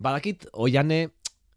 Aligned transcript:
Badakit, 0.00 0.46
oiane, 0.52 1.08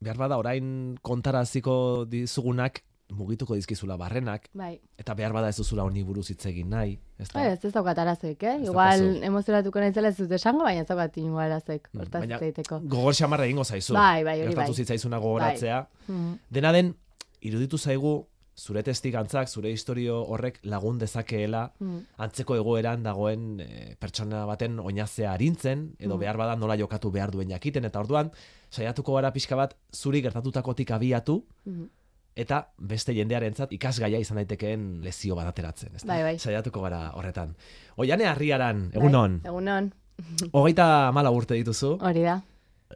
behar 0.01 0.17
bada 0.17 0.37
orain 0.41 0.97
kontaraziko 1.01 2.05
dizugunak 2.09 2.81
mugituko 3.11 3.57
dizkizula 3.57 3.97
barrenak, 3.99 4.45
Bai. 4.55 4.79
eta 4.97 5.13
behar 5.19 5.33
bada 5.35 5.49
ez 5.51 5.57
duzula 5.57 5.83
honi 5.83 6.01
buruz 6.07 6.29
hitz 6.31 6.45
egin 6.47 6.69
nahi. 6.71 6.93
Ez 7.19 7.27
da? 7.27 7.41
Bai, 7.41 7.47
ez 7.51 7.65
ez 7.67 7.73
daukat 7.75 7.97
arazoik, 7.99 8.41
eh? 8.47 8.53
Ez 8.55 8.69
Igual 8.69 9.01
daukazu. 9.03 9.23
emozionatuko 9.27 9.79
naizela 9.83 10.07
ez 10.07 10.17
dut 10.17 10.31
esango, 10.31 10.63
baina 10.63 10.81
ez 10.81 10.87
daukat 10.87 11.17
igual 11.17 11.43
arazoik. 11.51 11.89
Mm, 11.91 11.99
Hortaz 11.99 12.21
baina 12.21 12.35
hitz 12.39 12.43
egiteko. 12.47 12.79
Gogor 12.87 13.13
xamarra 13.13 13.45
egingo 13.49 13.65
zaizu. 13.67 13.93
Bai, 13.93 14.23
bai, 14.23 14.37
hori 14.39 14.53
Gertatu 14.53 14.71
bai. 14.71 14.75
zitzaizuna 14.85 15.19
gogoratzea. 15.19 15.81
Mhm. 16.07 16.33
Dena 16.49 16.71
den, 16.71 16.95
iruditu 17.41 17.77
zaigu, 17.77 18.27
zure 18.57 18.83
testigantzak, 18.83 19.47
zure 19.47 19.71
historio 19.71 20.19
horrek 20.27 20.59
lagun 20.63 20.97
dezakeela, 20.99 21.71
Mhm. 21.79 21.99
antzeko 22.17 22.55
egoeran 22.55 23.03
dagoen 23.03 23.59
eh, 23.59 23.95
pertsona 23.99 24.45
baten 24.45 24.79
oinazea 24.79 25.31
arintzen, 25.33 25.95
edo 25.99 26.15
Mm. 26.15 26.19
behar 26.19 26.37
bada 26.37 26.55
nola 26.55 26.75
jokatu 26.77 27.11
behar 27.11 27.31
duen 27.31 27.49
jakiten, 27.49 27.85
eta 27.85 27.99
orduan, 27.99 28.31
saiatuko 28.69 29.13
gara 29.15 29.31
pixka 29.33 29.55
bat, 29.55 29.75
zuri 29.93 30.21
gertatutakotik 30.21 30.91
abiatu, 30.91 31.45
Mhm. 31.65 31.87
eta 32.35 32.67
beste 32.77 33.13
jendearentzat 33.13 33.71
ikasgaia 33.73 34.19
izan 34.19 34.35
daitekeen 34.37 35.01
lezio 35.03 35.35
bat 35.35 35.47
ateratzen. 35.47 35.95
ezta? 35.95 36.07
Bai, 36.07 36.21
bai. 36.23 36.39
Saiatuko 36.39 36.81
gara 36.81 37.11
horretan. 37.15 37.55
Oiane 37.97 38.25
harriaran, 38.25 38.89
egunon, 38.93 39.39
Bai, 39.43 39.49
egunon, 39.51 39.93
hogeita 40.53 41.11
mala 41.13 41.31
urte 41.31 41.55
dituzu, 41.55 41.97
hori 42.01 42.21
da. 42.21 42.41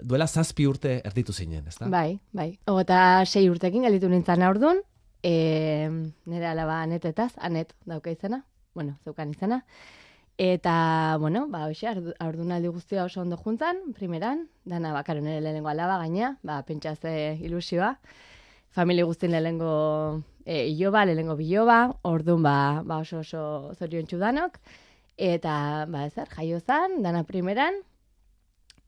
duela 0.04 0.28
zazpi 0.28 0.66
urte 0.68 1.02
erditu 1.04 1.34
zinen, 1.34 1.68
ezta? 1.68 1.88
Bai, 1.90 2.20
bai. 2.34 2.60
Ogota 2.68 3.26
sei 3.26 3.50
urtekin 3.50 3.84
gelitu 3.84 4.10
nintzen 4.10 4.42
aurdun, 4.44 4.82
e, 5.26 5.90
nire 6.26 6.46
alaba 6.46 6.82
anetetaz, 6.84 7.34
anet 7.38 7.74
dauka 7.90 8.14
izena, 8.14 8.44
bueno, 8.76 9.00
zeukan 9.04 9.32
izena. 9.34 9.64
Eta, 10.38 11.18
bueno, 11.20 11.46
ba, 11.50 11.64
hoxe, 11.70 11.88
aurdunaldi 12.20 12.70
guztia 12.76 13.06
oso 13.08 13.22
ondo 13.24 13.38
juntzan, 13.40 13.80
primeran, 13.98 14.46
dana 14.66 14.92
bakaro 14.94 15.24
nire 15.24 15.42
lehenengo 15.42 15.72
alaba 15.72 15.98
gaina, 16.04 16.36
ba, 16.44 16.62
pentsazte 16.68 17.40
ilusioa. 17.42 17.96
Familia 18.76 19.06
guztien 19.08 19.32
lehenengo 19.32 20.22
e, 20.46 20.68
iloba, 20.68 21.06
lehenengo 21.08 21.38
biloba, 21.40 21.80
ordun 22.04 22.44
ba, 22.44 22.84
ba 22.86 23.00
oso 23.02 23.24
oso 23.24 23.74
zorion 23.80 24.06
danok. 24.12 24.60
Eta, 25.18 25.88
ba, 25.90 26.06
ezer, 26.06 26.28
jaio 26.30 26.60
zan, 26.60 27.02
dana 27.02 27.24
primeran, 27.24 27.80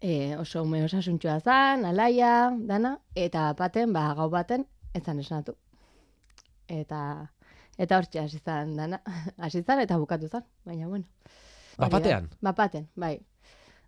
e, 0.01 0.35
oso 0.35 0.63
ume 0.63 0.83
osasuntxua 0.83 1.39
zan, 1.39 1.85
alaia, 1.85 2.51
dana, 2.59 2.99
eta 3.15 3.53
baten, 3.53 3.93
ba, 3.93 4.13
gau 4.13 4.29
baten, 4.29 4.67
ez 4.93 5.03
zan 5.03 5.23
esnatu. 5.23 5.55
Eta, 6.67 7.01
eta 7.77 7.97
hortxe 7.97 8.19
hasi 8.19 8.39
zan, 8.39 8.75
dana, 8.77 9.01
hasi 9.43 9.63
zan, 9.63 9.81
eta 9.85 9.97
bukatu 9.97 10.27
zan, 10.27 10.45
baina, 10.65 10.87
bueno. 10.87 11.05
Bapatean? 11.77 12.29
Bapaten, 12.41 12.87
bai. 12.95 13.17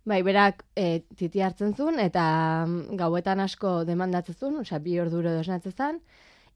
Bai, 0.08 0.22
berak 0.24 0.62
e, 0.78 1.02
titi 1.16 1.42
hartzen 1.44 1.74
zuen, 1.76 1.98
eta 2.00 2.22
mm, 2.64 2.96
gauetan 2.96 3.42
asko 3.44 3.82
demandatzen 3.84 4.36
zuen, 4.38 4.60
osea, 4.62 4.78
bi 4.80 4.96
orduro 4.98 5.28
edo 5.28 5.42
esnatzen 5.44 5.74
zan, 5.76 5.98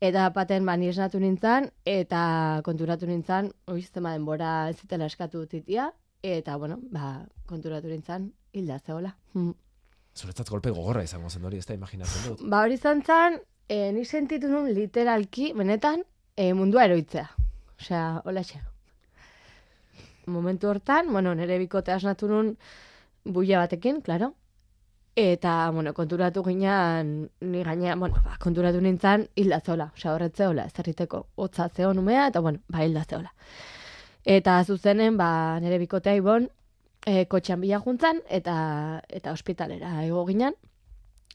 eta 0.01 0.31
baten 0.35 0.65
ba, 0.65 0.77
ni 0.81 0.89
esnatu 0.89 1.21
nintzen, 1.21 1.69
eta 1.85 2.23
konturatu 2.65 3.07
nintzen, 3.11 3.53
hori 3.69 3.85
denbora 3.95 4.71
ez 4.71 4.79
zitela 4.79 5.07
eskatu 5.07 5.45
titia, 5.47 5.91
eta, 6.23 6.57
bueno, 6.57 6.79
ba, 6.91 7.27
konturatu 7.47 7.89
nintzen, 7.93 8.33
hilda 8.53 8.79
zehola. 8.79 9.15
Mm. 9.35 9.53
Zuretzat 10.15 10.49
golpe 10.49 10.71
gogorra 10.71 11.03
izango 11.03 11.29
zen 11.29 11.45
hori, 11.45 11.59
ez 11.59 11.67
da 11.67 11.75
imaginatzen 11.75 12.31
dut. 12.31 12.49
Ba, 12.49 12.63
hori 12.63 12.79
izan 12.81 13.03
zen, 13.03 13.41
e, 13.69 13.93
nik 13.93 14.09
sentitu 14.09 14.49
nun 14.49 14.71
literalki, 14.73 15.53
benetan, 15.53 16.05
e, 16.37 16.53
mundua 16.55 16.85
eroitzea. 16.85 17.31
Osea, 17.81 18.23
hola 18.25 18.43
Momentu 20.27 20.69
hortan, 20.69 21.13
bueno, 21.13 21.35
nire 21.35 21.59
bikote 21.59 21.93
asnatu 21.93 22.29
nun 22.29 22.57
buia 23.25 23.59
batekin, 23.59 24.01
claro. 24.01 24.35
Eta, 25.15 25.71
bueno, 25.71 25.93
konturatu 25.95 26.43
ginean, 26.43 27.31
ni 27.41 27.63
gaina, 27.63 27.95
bueno, 27.95 28.17
ba, 28.25 28.39
konturatu 28.41 28.81
nintzen 28.81 29.29
hilda 29.37 29.61
zeola. 29.61 29.93
Osea, 29.95 30.15
horretzeola, 30.15 30.65
ez 30.65 30.79
erriteko 30.79 31.27
hotza 31.37 31.69
zeon 31.69 31.99
umea, 31.99 32.27
eta, 32.29 32.41
bueno, 32.41 32.61
ba, 32.69 32.85
hilda 32.85 33.05
zeola. 33.05 33.35
Eta 34.25 34.65
zuzenen, 34.65 35.19
ba, 35.19 35.61
nire 35.61 35.79
bikotea 35.79 36.15
ibon, 36.17 36.49
e, 37.07 37.27
kotxean 37.27 37.61
bila 37.61 37.81
juntzan, 37.85 38.23
eta, 38.29 39.03
eta 39.09 39.33
ospitalera 39.33 40.03
ego 40.07 40.25
ginen. 40.27 40.57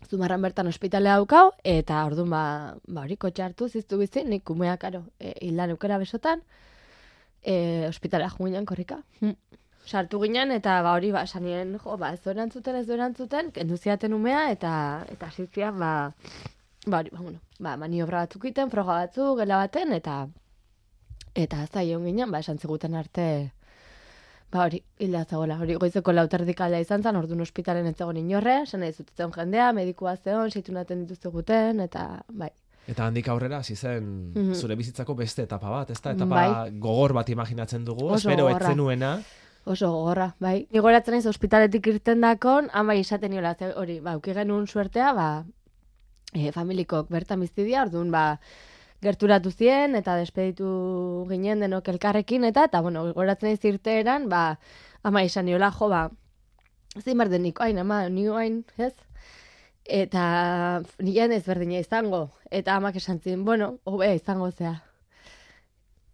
Zumarran 0.08 0.42
bertan 0.42 0.68
ospitalea 0.68 1.18
daukau, 1.20 1.52
eta 1.68 2.06
orduan 2.08 2.30
ba, 2.32 2.44
ba 2.88 3.04
hori 3.04 3.18
kotxe 3.18 3.44
hartu 3.44 3.68
ziztu 3.68 4.00
bizi, 4.00 4.24
nik 4.24 4.50
umea, 4.50 4.78
karo, 4.78 5.04
e, 5.20 5.34
hildan 5.42 5.76
besotan, 6.00 6.42
e, 7.44 7.86
ospitalea 7.88 8.30
jo 8.30 8.46
ginen 8.46 8.66
korrika. 8.66 9.04
Hm. 9.20 9.36
Sartu 9.86 10.20
ginen, 10.22 10.52
eta 10.52 10.82
ba 10.82 10.94
hori, 10.94 11.12
ba, 11.12 11.26
sanien, 11.28 11.78
jo, 11.84 11.98
ba, 11.98 12.14
ez 12.14 12.26
erantzuten, 12.26 12.76
ez 12.76 12.90
erantzuten, 12.90 13.52
kendu 13.52 13.78
ziaten 13.78 14.14
umea, 14.14 14.50
eta, 14.52 15.06
eta 15.10 15.30
zizian, 15.32 15.80
ba, 15.80 16.14
ba 16.86 17.00
hori, 17.00 17.10
ba, 17.12 17.22
bueno, 17.22 17.40
ba, 17.60 17.76
maniobra 17.78 18.26
batzuk 18.26 18.46
iten, 18.46 18.70
froga 18.70 19.04
batzuk, 19.04 19.38
gela 19.40 19.58
baten, 19.58 19.94
eta, 19.94 20.28
eta 21.36 21.66
zai 21.68 21.90
egon 21.92 22.06
ginen, 22.06 22.31
ba, 22.31 22.40
esan 22.40 22.58
ziguten 22.58 22.96
arte, 22.96 23.52
Ba 24.52 24.64
hori, 24.66 24.80
hilda 24.98 25.26
zegoela, 25.30 25.60
hori 25.62 25.76
goizeko 25.78 26.12
lauterdik 26.16 26.62
alda 26.66 26.80
izan 26.82 27.04
zen, 27.06 27.16
orduan 27.20 27.42
ospitalen 27.46 27.86
ez 27.86 27.96
zegoen 28.00 28.18
inorre, 28.18 28.64
esan 28.64 28.82
nahi 28.82 28.96
zutetzen 28.96 29.32
jendea, 29.36 29.68
medikua 29.78 30.16
zeon, 30.18 30.50
seitunaten 30.50 31.04
dituzteguten, 31.06 31.80
eta 31.86 32.24
bai. 32.34 32.50
Eta 32.90 33.06
handik 33.06 33.28
aurrera, 33.30 33.60
hasi 33.62 33.76
zen 33.76 34.32
Mhm. 34.34 34.54
zure 34.58 34.76
bizitzako 34.76 35.14
beste 35.16 35.44
etapa 35.44 35.70
bat, 35.70 35.92
ez 35.92 36.02
da? 36.02 36.12
Etapa 36.18 36.36
Bai. 36.36 36.72
gogor 36.80 37.14
bat 37.14 37.30
imaginatzen 37.30 37.86
dugu, 37.86 38.08
Oso 38.08 38.16
espero 38.30 38.50
etzenuena. 38.50 39.20
Oso 39.66 39.92
gogorra, 39.92 40.34
bai. 40.40 40.68
Ni 40.72 40.80
goratzen 40.80 41.14
naiz 41.14 41.26
ospitaletik 41.28 41.86
irten 41.88 42.22
dakon, 42.22 42.70
ama 42.74 42.96
izaten 42.96 43.30
niola, 43.31 43.56
hori, 43.76 44.00
ba, 44.00 44.18
uki 44.18 44.34
genuen 44.34 44.66
suertea, 44.66 45.14
ba, 45.14 45.46
e, 46.34 46.52
familikok 46.52 47.08
bertan 47.10 47.40
biztidia, 47.42 47.84
orduan, 47.84 48.10
ba, 48.10 48.40
gerturatu 49.04 49.52
zien, 49.52 49.96
eta 49.96 50.16
despeditu 50.20 50.70
ginen 51.30 51.64
denok 51.64 51.88
elkarrekin, 51.94 52.46
eta, 52.50 52.66
eta, 52.70 52.82
bueno, 52.86 53.06
goratzen 53.16 53.50
naiz 53.50 53.64
irteeran, 53.66 54.28
ba, 54.32 54.60
ama 55.04 55.24
izan 55.24 55.48
niola, 55.48 55.72
jo, 55.76 55.90
ba, 55.92 56.08
zein 57.00 57.18
behar 57.18 57.32
denik, 57.32 57.62
hain, 57.64 57.80
ama, 57.80 58.02
ni 58.10 58.28
hain, 58.28 58.64
ez? 58.78 58.94
Eta 59.90 60.24
nien 61.02 61.32
ez 61.34 61.44
berdina 61.48 61.80
izango, 61.80 62.28
eta 62.52 62.76
amak 62.76 63.00
esan 63.00 63.22
zin, 63.24 63.46
bueno, 63.46 63.78
hobea 63.86 64.14
izango 64.18 64.52
zea. 64.52 64.76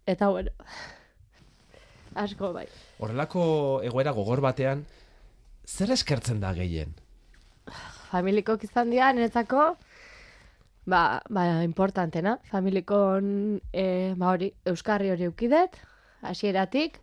Eta, 0.06 0.30
bueno, 0.30 0.52
asko, 2.14 2.52
bai. 2.54 2.68
Horrelako 3.02 3.82
egoera 3.84 4.14
gogor 4.16 4.40
batean, 4.40 4.86
zer 5.66 5.90
eskertzen 5.90 6.40
da 6.40 6.54
gehien? 6.54 6.94
familikok 8.10 8.64
izan 8.64 8.92
dira, 8.92 9.10
niretzako, 9.12 9.74
ba, 10.86 11.22
ba, 11.28 11.64
importantena. 11.64 12.38
Familikon, 12.50 13.60
e, 13.72 14.14
ba 14.16 14.30
hori, 14.32 14.52
Euskarri 14.64 15.10
hori 15.10 15.26
eukidet, 15.28 15.76
hasieratik, 16.22 17.00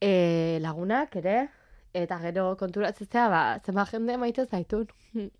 e, 0.00 0.58
lagunak 0.60 1.16
ere, 1.22 1.48
eta 1.94 2.18
gero 2.26 2.56
konturatzea, 2.60 3.28
ba, 3.32 3.42
zenba 3.64 3.86
jende 3.90 4.18
maite 4.18 4.46
zaitun. 4.46 4.86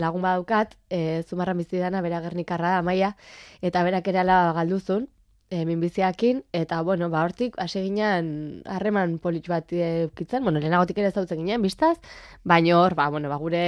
Lagun 0.00 0.22
badaukat, 0.22 0.76
e, 0.90 1.22
zumarran 1.28 1.58
bizi 1.58 1.78
dana, 1.82 2.00
bera 2.02 2.20
gernikarra 2.24 2.76
da, 2.76 2.78
amaia, 2.84 3.16
eta 3.62 3.82
berak 3.84 4.08
ere 4.08 4.22
ala 4.22 4.52
galduzun, 4.56 5.08
e, 5.50 5.64
minbiziakin, 5.66 6.42
eta, 6.52 6.80
bueno, 6.82 7.08
ba, 7.10 7.22
hortik, 7.24 7.54
hasi 7.62 7.82
ginen, 7.84 8.62
harreman 8.66 9.18
politx 9.22 9.48
bat 9.50 9.72
eukitzen, 9.72 10.42
bueno, 10.44 10.60
lehenagotik 10.60 10.98
ere 10.98 11.12
zautzen 11.12 11.38
ginen, 11.42 11.62
biztaz, 11.62 11.96
baina 12.44 12.78
hor, 12.80 12.96
ba, 12.98 13.08
bueno, 13.14 13.30
ba, 13.32 13.38
gure 13.42 13.62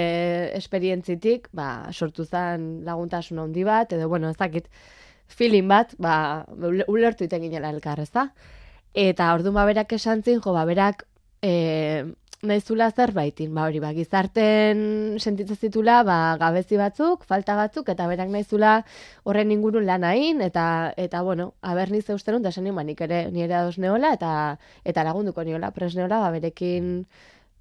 esperientzitik, 0.59 1.49
ba, 1.53 1.89
sortu 1.93 2.25
zen 2.27 2.69
laguntasun 2.87 3.39
handi 3.45 3.65
bat, 3.65 3.93
edo, 3.95 4.09
bueno, 4.09 4.31
ez 4.31 4.37
dakit, 4.41 4.69
feeling 5.29 5.69
bat, 5.69 5.95
ba, 5.99 6.45
ule- 6.57 6.87
ulertu 6.89 7.25
iten 7.29 7.43
ginela 7.47 7.71
elkar, 7.75 8.01
ez 8.01 8.11
da? 8.11 8.29
Eta 8.95 9.33
orduan 9.37 9.55
ba, 9.55 9.67
berak 9.69 9.93
esan 9.93 10.23
zin, 10.23 10.41
jo, 10.45 10.55
ba, 10.57 10.65
berak, 10.69 11.05
e, 11.43 12.05
nahizula 12.43 12.91
zerbaitin, 12.95 13.51
ba, 13.55 13.65
hori, 13.67 13.81
ba, 13.83 13.91
gizarten 13.97 15.19
sentitzen 15.19 15.59
zitula, 15.59 16.03
ba, 16.07 16.37
gabezi 16.39 16.79
batzuk, 16.79 17.25
falta 17.27 17.57
batzuk, 17.59 17.89
eta 17.91 18.07
berak 18.07 18.31
nahizula 18.31 18.75
horren 19.25 19.51
ingurun 19.51 19.87
lan 19.87 20.05
hain, 20.07 20.43
eta, 20.45 20.93
eta 20.97 21.23
bueno, 21.27 21.53
aber 21.63 21.91
nize 21.91 22.15
uste 22.15 22.33
nun, 22.33 22.43
da 22.43 22.53
nien, 22.57 22.75
ba, 22.77 22.85
nik 22.87 23.01
ere 23.01 23.25
nire 23.35 23.55
ados 23.55 23.79
neola, 23.79 24.13
eta, 24.15 24.59
eta 24.85 25.05
lagunduko 25.05 25.43
niola, 25.43 25.73
pres 25.75 25.97
neola, 25.97 26.21
ba, 26.23 26.31
berekin, 26.31 27.07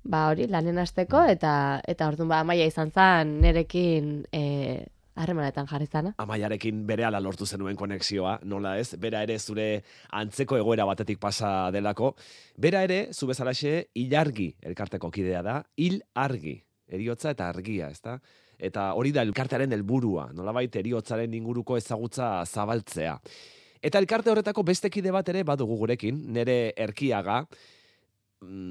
ba, 0.03 0.27
hori, 0.29 0.47
lanen 0.47 0.77
hasteko, 0.77 1.23
eta, 1.25 1.81
eta 1.87 2.07
orduan, 2.07 2.29
ba, 2.29 2.43
maia 2.43 2.69
izan 2.69 2.93
zen, 2.93 3.39
nerekin, 3.41 4.27
e, 4.31 4.85
harremanetan 5.17 5.67
jarri 5.69 5.87
zana. 5.87 6.13
Amaiarekin 6.21 6.85
bere 6.87 7.05
ala 7.07 7.19
lortu 7.23 7.45
zenuen 7.45 7.75
konexioa, 7.75 8.37
nola 8.45 8.77
ez? 8.79 8.95
Bera 9.01 9.23
ere 9.25 9.37
zure 9.39 9.67
antzeko 10.15 10.57
egoera 10.61 10.85
batetik 10.87 11.19
pasa 11.19 11.71
delako. 11.73 12.13
Bera 12.57 12.83
ere, 12.87 13.07
zu 13.13 13.27
bezalaxe, 13.29 13.89
ilargi 13.95 14.51
elkarteko 14.61 15.11
kidea 15.11 15.43
da, 15.45 15.59
hil 15.77 16.01
argi, 16.15 16.57
eriotza 16.87 17.33
eta 17.35 17.49
argia, 17.49 17.89
ezta? 17.91 18.17
Eta 18.57 18.91
hori 18.97 19.11
da 19.13 19.21
elkartearen 19.25 19.73
helburua, 19.75 20.31
nolabait 20.33 20.75
eriotzaren 20.81 21.33
inguruko 21.37 21.77
ezagutza 21.77 22.45
zabaltzea. 22.45 23.17
Eta 23.81 23.99
elkarte 24.01 24.31
horretako 24.31 24.63
beste 24.65 24.89
kide 24.89 25.11
bat 25.13 25.27
ere 25.29 25.43
badugu 25.45 25.77
gurekin, 25.77 26.23
nere 26.33 26.73
erkiaga, 26.77 27.43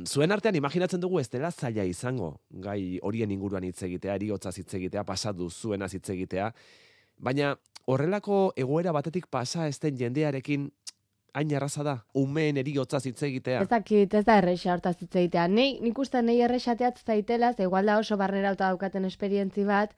zuen 0.07 0.33
artean 0.33 0.55
imaginatzen 0.55 1.01
dugu 1.01 1.21
ez 1.21 1.29
dela 1.31 1.51
zaila 1.51 1.85
izango, 1.85 2.37
gai 2.51 2.99
horien 3.03 3.31
inguruan 3.31 3.65
hitz 3.65 3.83
egitea, 3.83 4.15
eriotza 4.15 4.53
hitz 4.55 4.73
egitea, 4.79 5.05
pasatu 5.05 5.51
zuena 5.51 5.89
hitz 5.93 6.09
egitea, 6.11 6.53
baina 7.19 7.57
horrelako 7.87 8.53
egoera 8.57 8.93
batetik 8.93 9.27
pasa 9.31 9.67
ez 9.67 9.79
den 9.81 9.99
jendearekin 9.99 10.71
hain 11.37 11.51
erraza 11.53 11.83
da, 11.85 11.97
umeen 12.15 12.57
eriotza 12.57 13.01
hitz 13.05 13.23
egitea. 13.23 13.61
Ez 13.63 13.69
dakit, 13.69 14.15
ez 14.15 14.25
da 14.25 14.39
erresa 14.41 14.73
hortaz 14.73 14.97
hitz 15.01 15.13
egitea. 15.15 15.49
Nei, 15.53 15.77
nik 15.83 15.99
uste 15.99 16.23
nei 16.23 16.39
erresateat 16.41 17.03
zaitela, 17.05 17.53
ze 17.53 17.67
igual 17.67 17.87
da 17.87 17.99
oso 17.99 18.17
barnera 18.17 18.55
auta 18.55 18.71
daukaten 18.71 19.05
esperientzi 19.05 19.67
bat, 19.69 19.93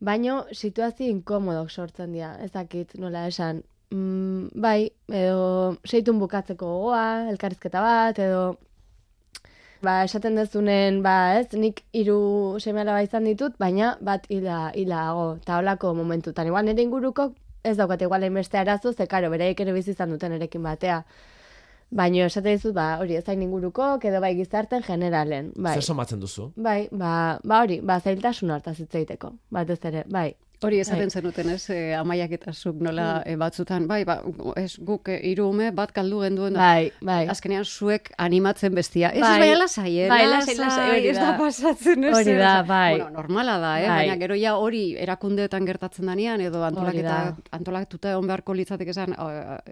baino 0.00 0.44
situazio 0.50 1.06
inkomodok 1.12 1.70
sortzen 1.70 2.12
dira. 2.12 2.34
Ez 2.42 2.50
dakit, 2.56 2.96
nola 2.98 3.28
esan, 3.28 3.62
mm, 3.94 4.60
bai, 4.60 4.90
edo 5.12 5.76
seitun 5.84 6.18
bukatzeko 6.18 6.66
gogoa, 6.66 7.30
elkarrizketa 7.30 7.84
bat, 7.84 8.18
edo 8.18 8.56
ba, 9.84 10.02
esaten 10.04 10.34
dezunen, 10.38 11.02
ba, 11.04 11.38
ez, 11.38 11.52
nik 11.54 11.82
hiru 11.92 12.56
seme 12.60 12.82
alaba 12.82 13.02
izan 13.04 13.28
ditut, 13.28 13.54
baina 13.60 13.94
bat 14.04 14.26
hila, 14.32 14.70
hilago, 14.74 15.36
eta 15.42 15.58
holako 15.60 15.94
momentutan. 15.94 16.48
Igual 16.50 16.66
nire 16.66 16.82
inguruko 16.82 17.30
ez 17.64 17.76
daukat 17.78 18.02
igual 18.04 18.22
hainbeste 18.26 18.58
arazo, 18.60 18.92
ze 18.92 19.06
karo, 19.08 19.30
beraiek 19.32 19.60
ere 19.60 19.72
bizi 19.72 19.94
izan 19.94 20.10
duten 20.12 20.32
erekin 20.36 20.62
batea. 20.62 21.02
Baina 21.94 22.24
esate 22.26 22.50
dizut, 22.56 22.74
ba, 22.74 22.96
hori 23.00 23.16
ez 23.16 23.24
hain 23.28 23.42
inguruko, 23.44 23.86
edo 24.02 24.20
bai 24.20 24.34
gizarten 24.36 24.82
generalen. 24.82 25.52
Bai, 25.56 25.74
Zer 25.78 25.86
somatzen 25.86 26.20
duzu? 26.20 26.50
bai, 26.56 26.88
ba, 26.90 27.38
ba 27.44 27.60
hori, 27.62 27.80
ba, 27.80 28.00
zailtasun 28.00 28.50
hartaz 28.50 28.78
hitz 28.80 28.94
egiteko, 28.94 29.32
batez 29.50 29.78
ere, 29.84 30.04
bai. 30.10 30.32
Hori 30.62 30.78
esaten 30.80 31.08
Bai. 31.08 31.10
zenuten, 31.10 31.48
ez, 31.50 31.68
e, 31.70 31.94
amaiak 31.94 32.30
eta 32.32 32.52
zuk 32.52 32.76
nola 32.80 33.22
e, 33.26 33.34
batzutan, 33.36 33.86
bai, 33.86 34.04
ba, 34.04 34.22
ez, 34.56 34.78
guk 34.78 35.08
e, 35.08 35.18
hiru 35.30 35.48
ume 35.50 35.70
bat 35.72 35.92
kaldu 35.92 36.20
genduen. 36.22 36.54
Bai, 36.54 36.90
bai. 37.02 37.26
azkenean 37.28 37.64
zuek 37.64 38.12
animatzen 38.18 38.74
bestia. 38.74 39.10
Ez, 39.10 39.20
Bai. 39.20 39.38
bai, 39.40 39.54
lasai, 39.58 39.98
eh? 40.00 40.08
Bai, 40.08 40.26
lasai, 40.26 40.54
lasai, 40.56 40.88
hori 40.90 41.08
ez 41.08 41.16
da. 41.18 41.36
pasatzen, 41.38 42.04
ez. 42.04 42.14
Hori 42.16 42.30
eh, 42.30 42.38
da, 42.38 42.62
bai. 42.62 42.94
Bueno, 42.98 43.10
normala 43.10 43.58
da, 43.58 43.72
eh? 43.82 43.88
Bai. 43.88 43.96
Baina 44.06 44.16
gero 44.16 44.34
ja 44.40 44.54
hori 44.56 44.94
erakundeetan 44.96 45.66
gertatzen 45.66 46.06
danean, 46.06 46.40
edo 46.40 46.62
antolaketa, 46.64 47.08
da. 47.08 47.36
antolatuta 47.58 48.10
egon 48.12 48.26
beharko 48.26 48.54
litzatek 48.54 48.88
esan, 48.94 49.14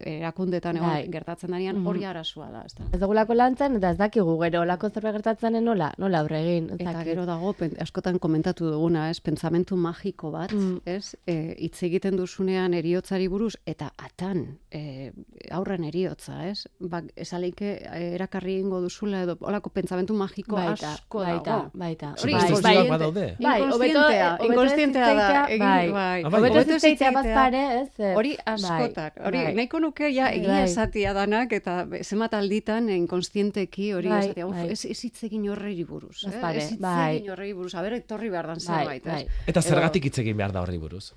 erakundeetan 0.05 0.76
egon 0.76 0.88
Bai. 0.90 1.08
gertatzen 1.11 1.50
danean, 1.50 1.76
Mhm. 1.79 1.87
hori 1.87 2.05
arazoa 2.05 2.50
da, 2.50 2.62
ez 2.67 2.75
da. 2.75 2.84
Ez 2.93 3.00
dugulako 3.00 3.34
lantzen, 3.34 3.76
eta 3.76 3.90
ez 3.90 3.96
dakigu 3.99 4.38
gero, 4.40 4.61
olako 4.62 4.90
zerbait 4.90 5.14
gertatzen 5.14 5.62
nola, 5.64 5.93
nola 5.99 6.20
aurre 6.20 6.40
egin. 6.43 6.70
Eta 6.79 7.05
gero 7.05 7.25
dago, 7.26 7.55
askotan 7.81 8.19
komentatu 8.19 8.70
duguna, 8.70 9.08
ez, 9.11 9.20
pentsamentu 9.20 9.76
magiko 9.76 10.31
bat, 10.31 10.52
Mm. 10.52 10.71
Ez, 10.86 11.16
e, 11.26 11.54
hitz 11.58 11.82
egiten 11.82 12.16
duzunean 12.16 12.74
eriotzari 12.74 13.26
buruz, 13.28 13.56
eta 13.66 13.90
atan, 13.98 14.58
e, 14.70 15.12
aurren 15.50 15.84
eriotza, 15.84 16.48
ez, 16.48 16.66
ba, 16.80 17.02
esaleike 17.16 17.72
e, 17.82 18.14
erakarri 18.14 18.58
ingo 18.60 18.80
duzula, 18.80 19.22
edo 19.26 19.36
olako 19.40 19.70
pentsamentu 19.70 20.14
magiko 20.14 20.56
baita, 20.56 20.92
asko 20.94 21.19
baita, 21.24 21.50
dago. 21.50 21.70
baita. 21.74 22.14
Hori 22.22 22.32
bai, 22.34 22.60
bai, 22.62 22.88
badaude. 22.88 23.26
Bai, 23.40 23.60
hobeto- 23.62 24.46
Inkonstientea, 24.46 25.14
da. 25.14 25.28
bai. 25.46 25.58
bai. 25.58 25.90
Bai. 25.92 26.24
Hobeto 26.24 26.62
zitzaitea 26.64 27.10
bazpare, 27.12 27.62
ez? 27.82 28.14
Hori 28.16 28.36
bai, 28.36 28.54
askotak. 28.54 29.20
Hori 29.26 29.38
bai. 29.44 29.54
nahiko 29.54 29.80
nuke 29.80 30.08
ja 30.14 30.30
egia 30.32 30.48
Bai. 30.54 30.62
esatia 30.64 31.12
danak 31.16 31.52
eta 31.52 31.86
zenbat 32.02 32.34
alditan 32.34 32.88
inkonstienteki 32.90 33.92
hori 33.96 34.08
Bai, 34.08 34.19
esatia. 34.24 34.46
Uf, 34.46 34.56
bai. 34.56 34.70
ez 34.72 34.84
ez 34.84 34.98
hitz 35.04 35.22
egin 35.28 35.48
horreri 35.50 35.84
buruz. 35.84 36.24
Eh? 36.26 36.32
Ez 36.56 36.70
hitz 36.72 36.82
egin 36.82 37.30
horreri 37.30 37.52
buruz. 37.52 37.74
Aber 37.74 37.92
etorri 37.98 38.30
behar 38.32 38.46
dan 38.52 38.58
Bai, 38.66 38.78
zerbait, 38.78 39.04
bai. 39.04 39.22
ez? 39.22 39.28
Eta 39.52 39.62
zergatik 39.62 40.04
hitz 40.10 40.19
egin 40.24 40.36
behar 40.36 40.52
da 40.52 40.61
horri 40.62 40.78
buruz? 40.78 41.12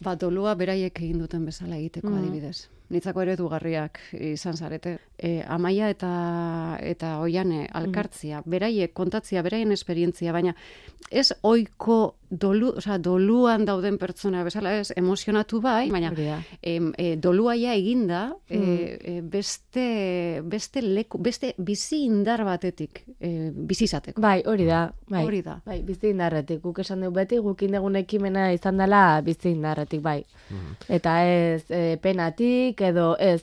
Ba, 0.00 0.14
dolua 0.16 0.54
beraiek 0.56 0.96
egin 1.02 1.18
duten 1.20 1.44
bezala 1.44 1.76
egiteko 1.76 2.08
Mhm. 2.08 2.18
adibidez. 2.22 2.68
Nitzako 2.90 3.22
eredugarriak 3.22 4.00
izan 4.12 4.56
zarete. 4.56 4.98
E, 5.20 5.42
amaia 5.46 5.90
eta 5.92 6.78
eta 6.80 7.18
oiane 7.20 7.66
alkartzia, 7.76 8.42
beraiek 8.46 8.94
kontatzia, 8.96 9.42
beraien 9.42 9.72
esperientzia, 9.72 10.32
baina 10.32 10.54
ez 11.10 11.32
oiko 11.42 12.16
dolu, 12.30 12.70
osea, 12.78 12.96
doluan 13.02 13.64
dauden 13.66 13.98
pertsona 13.98 14.44
bezala 14.46 14.76
ez, 14.78 14.92
emozionatu 14.96 15.60
bai, 15.60 15.90
baina 15.90 16.12
em, 16.62 16.92
e, 16.96 17.16
dolua 17.16 17.56
ja 17.58 17.74
eginda, 17.74 18.36
e, 18.48 18.58
Mm. 18.58 18.86
e, 19.00 19.20
beste, 19.22 20.40
beste, 20.44 20.82
leku, 20.82 21.18
beste 21.18 21.54
bizi 21.58 22.04
indar 22.06 22.44
batetik 22.44 23.02
e, 23.18 23.50
bizi 23.52 23.84
izateko. 23.84 24.22
Bai, 24.22 24.42
hori 24.46 24.64
da. 24.64 24.92
Bai. 25.08 25.24
Hori 25.26 25.42
da. 25.42 25.60
Bai, 25.66 25.82
bizi 25.82 26.10
indarretik. 26.14 26.62
Guk 26.62 26.78
esan 26.78 27.00
dugu 27.00 27.14
beti, 27.18 27.38
guk 27.38 27.62
indegun 27.62 27.96
ekimena 27.96 28.52
izan 28.52 28.78
dela 28.78 29.20
bizi 29.26 29.50
indarretik, 29.50 30.00
bai. 30.00 30.24
Mhm. 30.50 30.76
Eta 30.88 31.16
ez 31.26 31.64
e, 31.68 31.98
penatik, 32.00 32.80
edo 32.80 33.16
ez 33.18 33.42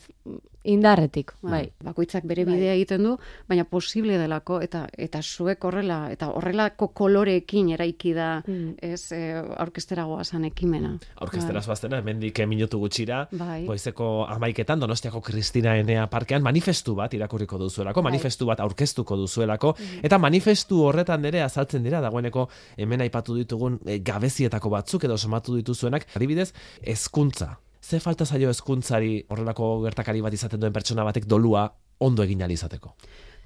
indarretik, 0.67 1.31
bai. 1.41 1.71
Bakoitzak 1.83 2.25
bere 2.27 2.43
Bai. 2.45 2.53
bidea 2.55 2.73
egiten 2.75 3.03
du, 3.03 3.15
baina 3.47 3.63
posible 3.65 4.17
delako 4.19 4.59
eta 4.61 4.85
eta 4.97 5.21
zuek 5.23 5.63
horrela 5.65 6.11
eta 6.11 6.29
horrelako 6.35 6.89
koloreekin 6.93 7.69
eraiki 7.75 8.13
da 8.13 8.43
Mm. 8.47 8.75
ez 8.81 9.11
e, 9.11 9.33
aurkestera 9.57 10.03
goazan 10.05 10.45
ekimena. 10.45 10.97
Aurkestera 11.21 11.61
zoaztena, 11.61 11.99
hemendik 11.99 12.39
minutu 12.47 12.79
gutxira, 12.79 13.27
Bai. 13.31 13.65
goizeko 13.65 14.25
amaiketan, 14.27 14.79
Donostiako 14.79 15.21
Kristina 15.21 15.75
Enea 15.77 16.07
parkean, 16.07 16.43
manifestu 16.43 16.95
bat 16.95 17.13
irakurriko 17.13 17.57
duzuelako, 17.57 18.01
Bai. 18.01 18.11
manifestu 18.11 18.45
bat 18.45 18.59
aurkeztuko 18.59 19.17
duzuelako, 19.17 19.75
eta 20.03 20.17
manifestu 20.17 20.83
horretan 20.83 21.25
ere 21.25 21.41
azaltzen 21.41 21.83
dira, 21.83 22.01
dagoeneko 22.01 22.47
hemen 22.77 23.01
aipatu 23.01 23.35
ditugun 23.35 23.79
e, 23.85 23.99
gabezietako 23.99 24.69
batzuk 24.69 25.03
edo 25.03 25.17
somatu 25.17 25.55
dituzuenak, 25.55 26.05
adibidez, 26.15 26.53
hezkuntza. 26.83 27.57
Ze 27.87 28.01
falta 28.03 28.25
zaio 28.25 28.49
hezkuntzari 28.51 29.13
horrelako 29.31 29.67
gertakari 29.85 30.19
bat 30.23 30.33
izaten 30.35 30.59
duen 30.59 30.73
pertsona 30.75 31.05
batek 31.07 31.27
dolua 31.31 31.69
ondo 32.03 32.23
egin 32.23 32.41
izateko. 32.51 32.93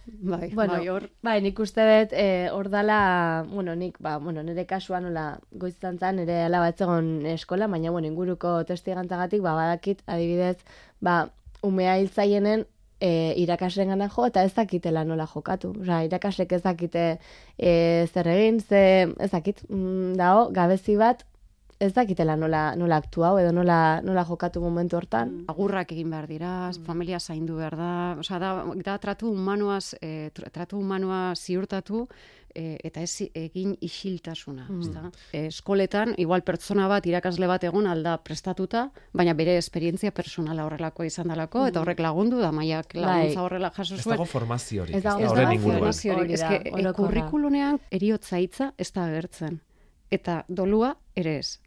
Bai, 0.05 0.49
Bueno, 0.55 0.73
bai, 0.73 0.87
hor 0.89 1.03
bai, 1.21 1.35
nik 1.45 1.59
uste 1.59 1.83
dut, 1.85 2.13
e, 2.17 2.49
hor 2.49 2.69
dala, 2.73 3.45
bueno, 3.51 3.75
nik, 3.75 3.99
ba, 3.99 4.17
bueno, 4.17 4.41
nire 4.41 4.65
kasuan, 4.65 5.03
nola, 5.03 5.39
goiztan 5.51 5.99
zan, 5.99 6.15
nire 6.15 6.39
alaba 6.47 6.69
ez 6.69 6.75
zegoen 6.75 7.25
eskola, 7.35 7.67
baina, 7.67 7.91
bueno, 7.91 8.07
inguruko 8.07 8.63
testigantzagatik, 8.65 9.43
ba, 9.45 9.53
badakit, 9.53 10.01
adibidez, 10.07 10.57
ba, 10.99 11.29
umea 11.61 11.99
hiltzaienen, 12.01 12.65
e, 12.99 13.33
irakaslen 13.43 13.93
gana 13.93 14.09
jo, 14.09 14.25
eta 14.25 14.43
ez 14.43 14.55
dakitela 14.57 15.05
nola 15.05 15.27
jokatu. 15.29 15.75
Osa, 15.83 16.01
irakaslek 16.09 16.57
ez 16.57 16.63
dakite 16.65 17.05
e, 17.57 18.07
zer 18.09 18.33
egin, 18.33 18.59
ze, 18.59 18.81
ez 19.19 19.29
dakit, 19.37 19.61
mm, 19.69 20.15
dao, 20.17 20.47
gabezi 20.49 20.97
bat, 20.97 21.27
ez 21.81 21.93
dakitela 21.95 22.35
nola, 22.37 22.75
nola 22.77 22.97
aktuau, 23.01 23.37
edo 23.41 23.51
nola, 23.51 24.01
nola 24.05 24.23
jokatu 24.25 24.61
momentu 24.61 24.97
hortan. 24.97 25.45
agurrak 25.49 25.91
egin 25.91 26.09
behar 26.11 26.27
dira, 26.27 26.69
Mm. 26.69 26.83
familia 26.85 27.19
zaindu 27.19 27.55
behar 27.57 27.75
da, 27.75 28.15
osea, 28.19 28.37
da, 28.39 28.51
da 28.85 28.97
tratu 28.99 29.31
humanoaz, 29.31 29.95
e, 30.01 30.29
tra- 30.33 30.51
tratu 30.51 30.77
humanoa 30.77 31.33
ziurtatu, 31.35 32.07
e, 32.53 32.77
eta 32.83 33.01
ez 33.01 33.21
egin 33.33 33.77
isiltasuna. 33.81 34.65
Mm. 34.69 34.81
ezta? 34.81 35.11
E, 35.33 35.45
eskoletan, 35.47 36.13
igual 36.17 36.43
pertsona 36.43 36.87
bat, 36.87 37.05
irakasle 37.07 37.47
bat 37.47 37.63
egon 37.63 37.87
alda 37.87 38.17
prestatuta, 38.23 38.91
baina 39.13 39.33
bere 39.33 39.57
esperientzia 39.57 40.11
personala 40.11 40.65
horrelako 40.65 41.03
izan 41.03 41.27
dalako, 41.29 41.65
eta 41.67 41.81
horrek 41.81 41.99
lagundu 41.99 42.37
da, 42.39 42.51
maiak 42.51 42.93
laguntza 42.93 43.31
Mm. 43.31 43.35
Bai. 43.35 43.43
horrela 43.45 43.71
jaso 43.71 43.95
Ez 43.95 44.03
zuen. 44.03 44.13
dago 44.17 44.25
formaziorik, 44.25 44.95
Ez 44.95 44.99
ez 44.99 45.03
dago- 45.03 45.19
da 45.19 45.25
ez 45.25 45.31
dago 45.33 45.51
inguruan. 45.53 45.79
formazio- 45.79 46.13
Hori 46.13 46.21
Hori 46.21 46.35
da, 46.37 46.53
Eske, 46.55 46.69
e, 46.69 46.73
orokorra. 46.73 46.93
kurrikulunean 46.93 47.79
eriotza 47.89 48.37
hitza 48.39 48.73
ez 48.77 48.91
da 48.93 49.05
agertzen. 49.05 49.61
Eta 50.11 50.43
dolua 50.49 50.97
ere 51.15 51.37
ez. 51.39 51.59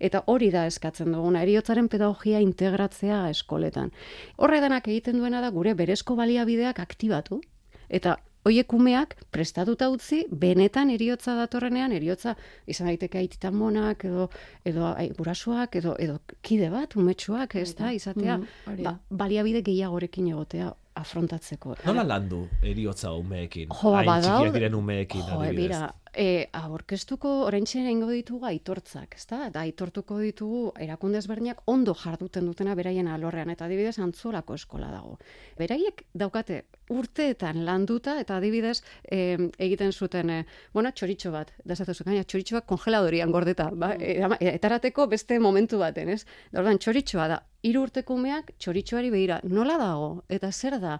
Eta 0.00 0.22
hori 0.26 0.50
da 0.50 0.66
eskatzen 0.66 1.12
duguna, 1.12 1.42
eriotzaren 1.42 1.88
pedagogia 1.88 2.40
integratzea 2.40 3.28
eskoletan. 3.30 3.90
Horre 4.36 4.60
denak 4.60 4.88
egiten 4.88 5.18
duena 5.18 5.40
da 5.40 5.50
gure 5.50 5.74
berezko 5.74 6.16
baliabideak 6.16 6.78
aktibatu. 6.80 7.40
Eta 7.88 8.16
hoiek 8.44 8.72
umeak 8.74 9.14
prestatuta 9.30 9.88
utzi, 9.90 10.24
benetan 10.30 10.90
eriotza 10.90 11.34
datorrenean, 11.38 11.92
eriotza 11.92 12.34
izan 12.66 12.88
daiteke 12.88 13.18
aititan 13.18 13.54
monak, 13.54 14.04
edo, 14.04 14.28
edo 14.64 14.86
ai, 14.96 15.10
gurasoak, 15.14 15.76
edo, 15.76 15.94
edo 15.98 16.18
kide 16.42 16.70
bat, 16.70 16.96
umetxoak, 16.96 17.54
ez 17.54 17.74
da, 17.78 17.92
izatea, 17.92 18.38
Mhm, 18.38 18.46
hori 18.66 18.82
ba, 18.82 18.90
da. 18.90 19.16
baliabide 19.16 19.62
gehiagorekin 19.62 20.26
egotea 20.32 20.72
afrontatzeko. 20.94 21.76
Nola 21.86 22.02
landu 22.04 22.48
eriotza 22.62 23.12
umeekin? 23.12 23.68
Jo, 23.82 23.94
Hain 23.94 24.10
txikiak 24.22 24.52
diren 24.54 24.74
umeekin, 24.74 25.20
Jo, 25.20 25.38
adibidez. 25.40 25.62
bira, 25.68 25.92
e, 26.14 26.48
aurkeztuko 26.52 27.30
oraintxe 27.46 27.80
egingo 27.80 28.10
ditugu 28.12 28.46
aitortzak, 28.48 29.16
ezta? 29.16 29.48
Da 29.52 29.62
aitortuko 29.64 30.18
ditugu 30.20 30.62
erakunde 30.80 31.18
ezberdinak 31.22 31.62
ondo 31.66 31.94
jarduten 31.94 32.46
dutena 32.46 32.74
beraien 32.78 33.08
alorrean 33.08 33.50
eta 33.50 33.66
adibidez 33.66 33.98
antzolako 33.98 34.54
eskola 34.58 34.90
dago. 34.92 35.18
Beraiek 35.58 36.04
daukate 36.14 36.62
urteetan 36.92 37.62
landuta 37.64 38.18
eta 38.20 38.36
adibidez 38.36 38.82
e, 39.04 39.38
egiten 39.58 39.92
zuten 39.92 40.30
e, 40.30 40.40
bueno, 40.74 40.92
txoritxo 40.92 41.32
bat, 41.32 41.54
da 41.64 41.72
esatu 41.76 42.04
gaina 42.04 42.24
txoritxoak 42.24 42.66
kongeladorian 42.68 43.32
gordeta, 43.32 43.70
ba, 43.72 43.94
e, 43.96 44.18
ama- 44.22 44.38
e, 44.40 44.52
etarateko 44.58 45.06
beste 45.08 45.38
momentu 45.40 45.78
baten, 45.80 46.12
ez? 46.12 46.24
Da 46.52 46.60
orduan 46.60 46.78
txoritxoa 46.78 47.28
da, 47.28 47.42
hiru 47.62 47.86
urteko 47.86 48.14
umeak 48.18 48.52
txoritxoari 48.58 49.10
begira, 49.14 49.40
nola 49.44 49.78
dago 49.80 50.24
eta 50.28 50.50
zer 50.52 50.78
da? 50.82 50.98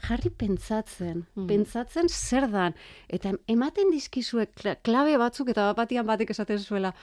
Jarri 0.00 0.30
pentsatzen, 0.30 1.26
Mm. 1.36 1.46
pentsatzen 1.46 2.08
zer 2.08 2.48
dan, 2.50 2.74
eta 3.08 3.32
ematen 3.48 3.90
dizkizue 3.90 4.46
kla- 4.54 4.76
klabe 4.82 5.16
batzuk 5.18 5.48
eta 5.48 5.66
bat 5.72 5.76
batian 5.76 6.06
batek 6.06 6.30
esaten 6.30 6.58
zuela, 6.58 6.94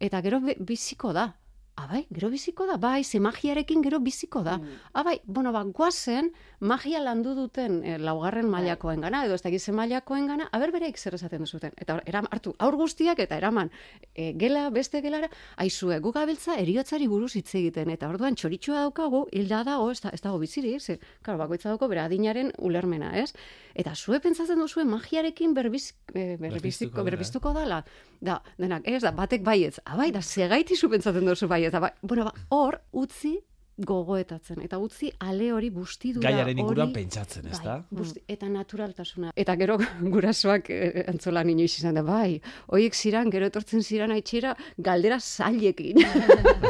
eta 0.00 0.20
gero 0.22 0.40
biziko 0.58 1.12
da. 1.12 1.34
Abai, 1.78 2.06
gero 2.10 2.26
biziko 2.32 2.66
da, 2.66 2.74
bai, 2.76 3.04
ze 3.04 3.20
magiarekin 3.22 3.82
gero 3.84 4.00
biziko 4.02 4.42
da. 4.42 4.56
Mm. 4.58 4.78
Abai, 4.98 5.20
bueno, 5.26 5.52
ba, 5.54 5.62
guazen, 5.62 6.32
magia 6.58 6.98
landu 6.98 7.36
duten 7.36 7.84
e, 7.84 7.98
laugarren 8.02 8.48
mailakoen 8.50 9.04
gana, 9.04 9.20
edo 9.26 9.36
ez 9.38 9.42
da 9.44 9.52
gize 9.54 9.70
mailakoen 9.72 10.26
gana, 10.26 10.48
aber 10.52 10.72
bereik 10.74 10.98
zer 10.98 11.14
esaten 11.14 11.44
duzuten. 11.46 11.76
Eta 11.78 12.00
eram, 12.10 12.26
hartu, 12.34 12.54
aur 12.58 12.74
guztiak 12.80 13.22
eta 13.22 13.38
eraman, 13.38 13.70
e, 14.14 14.32
gela, 14.40 14.64
beste 14.74 15.02
gelara, 15.04 15.28
aizue, 15.56 16.00
gu 16.02 16.12
gabiltza 16.16 16.56
eriotzari 16.58 17.06
buruz 17.06 17.36
hitz 17.38 17.54
egiten, 17.60 17.94
eta 17.94 18.10
orduan 18.10 18.34
txoritxoa 18.34 18.82
daukagu, 18.88 19.22
hilda 19.30 19.62
dago, 19.70 19.92
ez, 19.94 20.00
da, 20.02 20.10
ez 20.10 20.22
dago 20.24 20.42
bizirik, 20.42 20.82
ze, 20.82 20.98
karo, 21.22 21.38
bakoitza 21.38 21.70
dauko, 21.70 21.86
bera 21.86 22.08
adinaren 22.10 22.50
ulermena, 22.58 23.12
ez? 23.22 23.30
Eta 23.78 23.94
zue 23.94 24.18
pentsatzen 24.18 24.58
duzue 24.58 24.82
magiarekin 24.88 25.54
berbiz, 25.54 25.92
e, 26.10 26.34
berbiztuko, 26.42 27.06
berbiztuko 27.06 27.54
dala. 27.54 27.84
Da, 28.18 28.40
denak, 28.58 28.82
ez 28.90 29.04
da, 29.04 29.14
batek 29.14 29.46
baietz, 29.46 29.76
abai, 29.86 30.10
da, 30.10 30.24
segaiti 30.26 30.74
zu 30.74 30.90
pentsatzen 30.90 31.22
duzu 31.22 31.46
baietz, 31.46 31.67
ba, 31.70 31.94
bueno, 32.02 32.24
ba, 32.24 32.34
hor, 32.48 32.80
utzi 32.92 33.38
gogoetatzen 33.78 34.62
eta 34.64 34.78
utzi 34.82 35.10
ale 35.22 35.52
hori 35.54 35.70
bustidura 35.70 36.28
Gaiaren 36.28 36.58
inguruan 36.58 36.92
pentsatzen, 36.92 37.46
ez 37.46 37.60
da? 37.62 37.78
Bai, 37.78 37.98
busti, 38.00 38.22
eta 38.28 38.48
naturaltasuna. 38.50 39.32
Eta 39.38 39.54
gero 39.60 39.78
gurasoak 40.14 40.70
eh, 40.74 41.04
antzolan 41.10 41.52
inoiz 41.52 41.70
izan 41.78 42.00
da, 42.00 42.02
bai, 42.06 42.40
hoiek 42.74 42.96
ziran, 42.96 43.30
gero 43.30 43.46
etortzen 43.50 43.84
ziran 43.84 44.14
aitxera, 44.16 44.54
galdera 44.78 45.20
zailekin. 45.20 46.02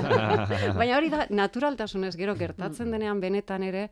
Baina 0.80 0.98
hori 0.98 1.10
da, 1.12 1.24
naturaltasunez 1.30 2.14
gero 2.20 2.36
gertatzen 2.38 2.92
denean 2.92 3.20
benetan 3.24 3.64
ere, 3.66 3.88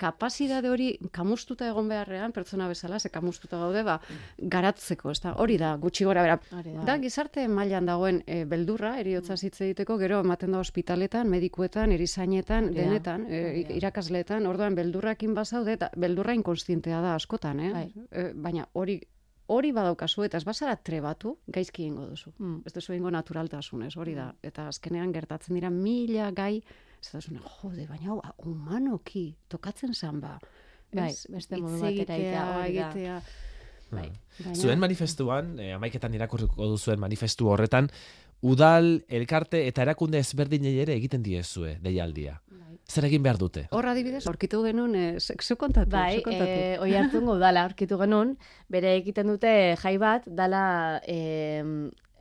kapazidade 0.00 0.70
hori 0.70 0.88
kamustuta 1.12 1.68
egon 1.68 1.88
beharrean, 1.90 2.32
pertsona 2.32 2.68
bezala, 2.70 2.98
ze 2.98 3.10
kamustuta 3.12 3.58
gaude, 3.60 3.82
ba, 3.84 3.98
garatzeko, 4.38 5.10
ez 5.12 5.20
da, 5.20 5.34
hori 5.42 5.58
da, 5.60 5.74
gutxi 5.80 6.06
gora 6.08 6.22
bera. 6.24 6.38
Da, 6.86 6.96
gizarte 7.02 7.46
mailan 7.48 7.86
dagoen 7.86 8.22
e, 8.26 8.44
beldurra, 8.48 8.94
eriotza 9.00 9.36
hitz 9.40 9.60
egiteko, 9.60 9.98
gero 10.00 10.20
ematen 10.24 10.54
da 10.54 10.62
ospitaletan, 10.64 11.28
medikuetan, 11.30 11.92
erizainetan, 11.92 12.53
denetan, 12.62 13.26
e, 13.28 13.64
irakasleetan, 13.76 14.46
orduan 14.46 14.74
beldurrakin 14.74 15.34
bazaude, 15.34 15.74
eta 15.78 15.90
beldurra 15.96 16.34
inkonstientea 16.34 17.00
da 17.04 17.14
askotan, 17.14 17.60
eh? 17.60 17.72
Bai. 17.72 17.88
E, 18.10 18.30
baina 18.34 18.68
hori 18.72 19.00
hori 19.46 19.72
badaukazu 19.76 20.24
eta 20.24 20.38
ez 20.40 20.44
bazara 20.46 20.76
trebatu, 20.76 21.34
gaizki 21.52 21.84
egingo 21.84 22.06
duzu. 22.08 22.32
Mm. 22.38 22.62
Ez 22.66 22.72
duzu 22.72 22.94
egingo 22.94 23.10
naturaltasunez, 23.12 23.92
hori 24.00 24.14
da. 24.16 24.30
Eta 24.42 24.68
azkenean 24.70 25.12
gertatzen 25.12 25.58
dira 25.58 25.70
mila 25.70 26.30
gai, 26.32 26.62
ez 27.00 27.10
da 27.12 27.20
zuna, 27.20 27.42
jode, 27.60 27.86
baina 27.90 28.14
hau, 28.14 28.20
humanoki, 28.44 29.34
tokatzen 29.52 29.94
zan 29.94 30.20
ba. 30.22 30.38
Bai, 30.94 31.10
beste 31.34 31.58
modu 31.58 31.80
batera 31.82 32.16
egitea, 32.16 32.46
hori 32.54 32.78
da. 32.78 32.88
egitea. 32.88 33.18
Bai. 33.90 34.10
Baina- 34.38 34.54
Zuen 34.54 34.78
manifestuan, 34.78 35.58
eh, 35.60 35.72
amaiketan 35.74 36.14
irakurriko 36.14 36.66
duzuen 36.66 36.98
manifestu 37.00 37.48
horretan, 37.48 37.90
udal, 38.42 39.04
elkarte 39.08 39.66
eta 39.68 39.82
erakunde 39.82 40.18
ezberdinei 40.18 40.78
ere 40.82 40.94
egiten 40.94 41.22
diezue 41.22 41.78
deialdia. 41.80 42.40
Bai. 42.50 42.78
Zer 42.90 43.04
egin 43.08 43.22
behar 43.22 43.38
dute? 43.38 43.68
Hor 43.70 43.86
adibidez, 43.86 44.26
aurkitu 44.28 44.62
genuen, 44.62 44.94
eh, 44.94 45.20
ze- 45.20 45.36
zu 45.40 45.56
kontatu, 45.56 45.90
Bai, 45.90 46.16
zu 46.18 46.22
kontatu. 46.22 46.50
e, 46.50 46.78
oi 46.80 46.94
hartzungo 46.94 47.32
udala 47.38 47.62
aurkitu 47.64 47.96
genuen, 47.98 48.36
bere 48.68 48.96
egiten 48.96 49.26
dute 49.28 49.76
jai 49.80 49.96
bat, 49.98 50.26
dala 50.26 51.00
e, 51.06 51.62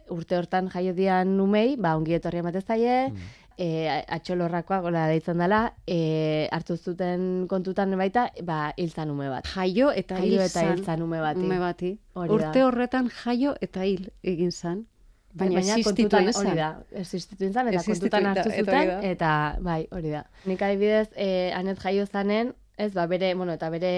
urte 0.09 0.35
hortan 0.37 0.69
jaio 0.69 0.93
dian 0.93 1.35
numei, 1.37 1.75
ba, 1.79 1.95
ongi 1.97 2.13
etorri 2.13 2.39
ematez 2.39 2.65
zaie, 2.65 3.09
Mm. 3.09 3.15
E, 3.57 3.87
atxolorrakoa 4.15 4.79
gola 4.85 5.07
deitzen 5.11 5.41
dela, 5.41 5.73
e, 5.87 6.47
hartu 6.51 6.77
zuten 6.77 7.45
kontutan 7.49 7.93
baita, 7.97 8.29
ba, 8.43 8.73
hiltzan 8.77 9.11
ume 9.11 9.29
bat. 9.29 9.47
jaio 9.47 9.91
eta 9.91 10.17
Jaio 10.17 10.41
eta 10.41 10.61
zan, 10.61 10.77
hiltzan 10.77 11.01
ume 11.01 11.19
bati. 11.21 11.39
ume 11.39 11.59
bati. 11.59 11.91
Hori. 12.13 12.33
Urte 12.33 12.63
horretan 12.63 13.09
jaio 13.09 13.55
eta 13.61 13.85
hil 13.85 14.09
egin 14.23 14.51
zan. 14.51 14.85
Baina, 15.33 15.59
existitu 15.59 16.09
kontutan 16.09 16.27
hori 16.29 16.57
da, 16.59 16.67
existitu 17.01 17.47
izan, 17.47 17.67
eta 17.71 17.81
kontutan 17.87 18.27
hartu 18.29 18.49
hori 18.49 18.59
zuten, 18.61 18.91
eta 19.09 19.29
bai, 19.65 19.79
hori 19.89 20.11
da. 20.13 20.27
Nik 20.45 20.61
adibidez, 20.61 21.07
e, 21.17 21.49
anet 21.57 21.81
jaio 21.81 22.05
zanen, 22.05 22.53
ez, 22.77 22.91
ba, 22.93 23.07
bere, 23.09 23.33
bueno, 23.33 23.55
eta 23.57 23.69
bere 23.73 23.93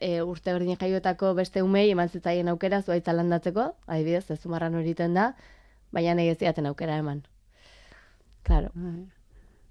e, 0.00 0.20
urte 0.22 0.52
berdin 0.52 0.76
jaiotako 0.80 1.32
beste 1.40 1.62
umei 1.64 1.86
eman 1.90 2.12
zitzaien 2.12 2.52
aukera 2.52 2.82
zuaitza 2.82 3.16
landatzeko, 3.16 3.70
adibidez, 3.86 4.26
ez 4.30 4.40
zumarran 4.40 4.76
horiten 4.76 5.16
da, 5.16 5.30
baina 5.92 6.14
nahi 6.18 6.28
ez 6.28 6.66
aukera 6.66 6.98
eman. 6.98 7.22
Claro. 8.44 8.70
Bai. 8.74 9.06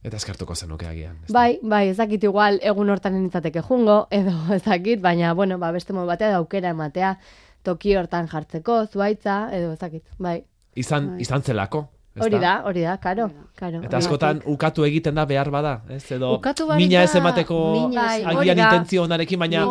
Eta 0.04 0.20
eskartuko 0.20 0.56
zenuke 0.56 0.88
agian. 0.90 1.22
Bai, 1.32 1.60
bai, 1.64 1.86
ez 1.94 1.98
dakit 1.98 2.26
igual 2.28 2.60
egun 2.62 2.90
hortan 2.92 3.16
nintzateke 3.16 3.62
jungo, 3.64 4.02
edo 4.12 4.34
ez 4.58 4.64
dakit, 4.66 5.00
baina, 5.02 5.32
bueno, 5.34 5.58
ba, 5.62 5.72
beste 5.72 5.96
modu 5.96 6.10
batea 6.12 6.34
da 6.34 6.42
aukera 6.42 6.74
ematea, 6.76 7.14
toki 7.64 7.96
hortan 7.96 8.28
jartzeko, 8.28 8.82
zuaitza, 8.92 9.38
edo 9.56 9.72
ez 9.78 9.80
dakit, 9.80 10.04
bai. 10.20 10.42
Izan, 10.76 11.14
Bai. 11.14 11.22
izan 11.24 11.46
zelako. 11.46 11.86
Hori 12.22 12.38
da, 12.38 12.62
hori 12.70 12.84
da, 12.86 12.94
karo, 13.02 13.26
karo. 13.58 13.80
Eta 13.88 13.98
askotan 13.98 14.40
ukatu 14.46 14.84
egiten 14.86 15.16
da 15.18 15.24
behar 15.26 15.50
bada, 15.50 15.72
ez? 15.90 16.04
Edo 16.14 16.36
mina 16.78 17.02
ez 17.02 17.16
emateko 17.18 17.58
Bai, 17.90 18.20
agian 18.30 18.60
intentzio 18.62 19.06
onarekin, 19.08 19.40
baina 19.42 19.64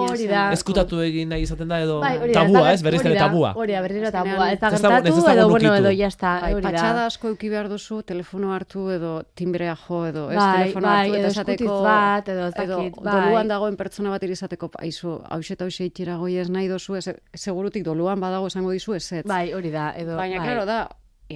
eskutatu 0.51 0.99
egin 1.05 1.31
nahi 1.31 1.45
izaten 1.47 1.71
da 1.71 1.79
edo 1.85 2.01
Bai, 2.03 2.33
tabua, 2.35 2.65
ez? 2.73 2.81
Berriz 2.83 3.05
ere 3.05 3.15
tabua. 3.15 3.53
Hori 3.55 3.77
da, 3.77 3.83
berriro 3.85 4.09
Azkenean, 4.11 4.35
tabua. 4.35 4.49
Ez 4.51 4.59
da 4.59 4.73
gertatu, 4.75 5.13
edo, 5.31 5.49
bueno, 5.53 5.75
edo 5.79 5.93
jazta, 5.95 6.33
Bai, 6.43 6.57
patxada 6.65 7.05
asko 7.13 7.31
euki 7.31 7.53
behar 7.53 7.69
duzu, 7.71 8.01
telefono 8.09 8.51
hartu 8.57 8.89
edo 8.91 9.13
timbrea 9.39 9.77
jo 9.85 10.01
edo 10.09 10.25
ez 10.33 10.41
Bai, 10.41 10.65
telefono 10.65 10.89
bai, 10.89 10.97
hartu 10.97 11.15
edo 11.15 11.21
eta 11.21 11.31
eskutiz 11.31 11.55
esateko 11.61 11.77
bat, 11.87 12.33
edo 12.35 12.49
ez 12.49 12.57
edo 12.57 12.81
dakit, 12.81 12.99
bai. 13.05 13.15
doluan 13.21 13.53
dagoen 13.55 13.79
pertsona 13.79 14.17
bat 14.17 14.27
irizateko 14.27 14.73
aizu, 14.83 15.15
hauxe 15.31 15.55
eta 15.55 15.71
hauxe 15.71 15.87
itxera 15.87 16.19
goi 16.19 16.41
ez 16.43 16.49
nahi 16.51 16.67
dozu, 16.67 16.99
ez, 16.99 17.07
segurutik 17.39 17.87
doluan 17.87 18.19
badago 18.19 18.51
esango 18.51 18.75
dizu 18.75 18.99
ez 18.99 19.07
ez. 19.21 19.25
Bai, 19.31 19.53
hori 19.55 19.71
da, 19.71 19.93
edo, 19.95 20.19
Baina, 20.19 20.43
bai. 20.43 20.49
claro, 20.49 20.67
da, 20.67 20.81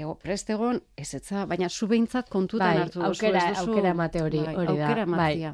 ego, 0.00 0.14
prest 0.22 0.50
egon, 0.50 0.80
ez 0.96 1.08
etza, 1.14 1.46
baina 1.46 1.68
zu 1.68 1.86
behintzat 1.88 2.28
kontutan 2.28 2.68
Bai, 2.74 2.82
hartu 2.82 3.00
duzu. 3.00 3.08
aukera- 3.10 3.54
aukera 3.62 3.88
emate 3.94 4.22
hori, 4.22 4.38
bai, 4.44 4.54
hori 4.56 4.76
da, 4.76 4.88
Aukera 4.88 5.06
bai. 5.06 5.52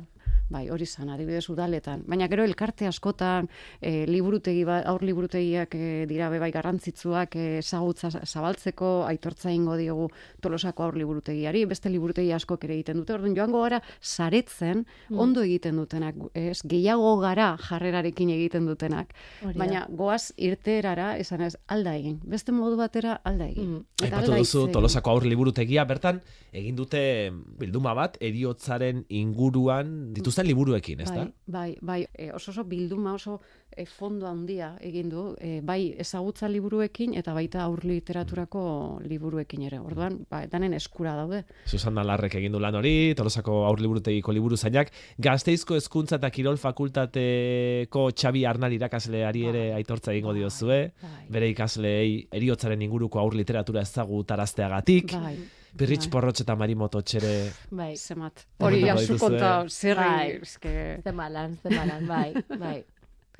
Bai, 0.52 0.66
hori 0.71 0.87
zan, 0.87 1.09
adibidez 1.09 1.47
udaletan. 1.49 2.02
Baina 2.06 2.26
gero 2.28 2.44
elkarte 2.44 2.87
askotan, 2.87 3.49
e, 3.80 4.04
liburutegi, 4.06 4.64
ba, 4.68 4.80
aur 4.90 5.02
liburutegiak 5.06 5.75
e, 5.75 6.04
dira 6.11 6.28
be 6.32 6.38
bai 6.42 6.50
garrantzitsuak 6.52 7.37
e, 7.40 7.47
ezagutza 7.62 8.11
zabaltzeko, 8.26 8.90
aitortza 9.09 9.52
ingo 9.52 9.76
diogu 9.80 10.11
tolosako 10.44 10.85
aur 10.85 10.99
liburutegiari, 11.00 11.64
beste 11.71 11.88
liburutegi 11.92 12.32
askok 12.37 12.66
ere 12.68 12.76
egiten 12.78 13.00
dute. 13.00 13.14
Orduan 13.16 13.37
joango 13.37 13.62
gara 13.64 13.80
saretzen, 14.00 14.85
Mm. 15.09 15.18
ondo 15.18 15.42
egiten 15.42 15.76
dutenak, 15.76 16.14
ez, 16.35 16.61
gehiago 16.68 17.16
gara 17.21 17.56
jarrerarekin 17.68 18.30
egiten 18.30 18.66
dutenak. 18.66 19.12
Hori 19.42 19.54
da. 19.54 19.59
Baina 19.59 19.87
goaz 19.88 20.32
irteerara, 20.37 21.16
esan 21.18 21.40
ez, 21.42 21.56
alda 21.66 21.94
egin. 21.97 22.21
Beste 22.25 22.52
modu 22.52 22.76
batera 22.76 23.21
alda 23.25 23.49
egin. 23.49 23.71
Mm. 23.78 23.85
Eta 24.02 24.06
Aipatu 24.16 24.32
alda 24.32 24.38
duzu. 24.44 24.66
Tolosako 24.73 25.11
aur 25.11 25.26
liburutegia 25.26 25.85
bertan 25.88 26.21
egin 26.52 26.76
dute 26.76 27.32
bilduma 27.59 27.94
bat 27.94 28.16
eriotzaren 28.21 29.04
inguruan 29.09 30.12
dituzten 30.14 30.41
liburuekin, 30.46 31.00
ez 31.00 31.08
da? 31.08 31.25
Bai, 31.25 31.32
bai, 31.46 31.76
bai, 31.80 32.06
e, 32.14 32.30
oso 32.32 32.50
oso 32.52 32.64
bilduma 32.68 33.14
oso 33.14 33.38
e, 33.70 33.87
fondo 33.87 34.26
handia 34.28 34.72
egin 34.80 35.08
du, 35.12 35.25
e, 35.40 35.61
bai 35.64 35.94
ezagutza 36.02 36.49
liburuekin 36.49 37.14
eta 37.18 37.34
baita 37.37 37.62
aur 37.64 37.84
literaturako 37.87 38.64
liburuekin 39.06 39.62
ere. 39.68 39.80
Orduan, 39.80 40.20
ba, 40.30 40.42
danen 40.50 40.75
eskura 40.76 41.14
daude. 41.18 41.42
Susanna 41.66 42.04
Larrek 42.06 42.37
egin 42.40 42.52
du 42.52 42.61
lan 42.62 42.76
hori, 42.78 43.14
Tolosako 43.18 43.62
aur 43.68 43.80
liburutegiko 43.80 44.34
liburu 44.34 44.56
zainak, 44.56 44.92
Gazteizko 45.22 45.78
hezkuntza 45.78 46.18
eta 46.20 46.30
kirol 46.34 46.61
fakultateko 46.61 48.08
Xabi 48.12 48.44
Arnal 48.49 48.76
irakasleari 48.76 49.46
ere 49.52 49.64
Bai, 49.70 49.80
aitortza 49.80 50.12
egingo 50.12 50.34
bai, 50.34 50.42
diozue, 50.42 50.82
bai. 51.02 51.25
bere 51.32 51.50
ikasleei 51.52 52.14
eriotzaren 52.32 52.82
inguruko 52.82 53.20
aur 53.22 53.37
literatura 53.38 53.82
ezagutarazteagatik, 53.87 55.16
Bai, 55.16 55.37
Pirritx 55.76 56.07
bai. 56.07 56.12
Porrotx 56.12 56.45
eta 56.45 56.57
Marimoto 56.57 57.00
txere 57.00 57.35
Bai, 57.71 57.97
zemat. 57.97 58.47
Hori 58.61 58.83
dituzue. 58.83 59.19
konta, 59.19 59.52
zer 59.69 59.97
Bai. 59.97 60.41
eske... 60.43 60.75
zemalan, 61.05 61.57
zemalan, 61.62 62.07
bai, 62.07 62.33
bai. 62.59 62.81